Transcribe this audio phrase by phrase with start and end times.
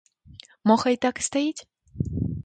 [0.69, 1.61] Мо хай так і стаіць?